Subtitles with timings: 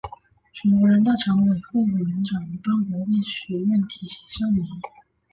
[0.51, 4.65] 全国人大常委会委员长吴邦国为学院题写校名。